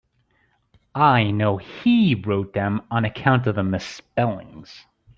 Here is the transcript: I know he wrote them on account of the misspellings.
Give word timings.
I 0.95 1.29
know 1.29 1.57
he 1.57 2.15
wrote 2.15 2.53
them 2.53 2.81
on 2.89 3.05
account 3.05 3.45
of 3.45 3.53
the 3.53 3.61
misspellings. 3.63 4.87